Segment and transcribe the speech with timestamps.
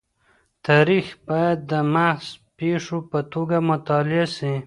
[0.67, 2.25] تاریخ باید د محض
[2.59, 4.53] پېښو په توګه مطالعه سي.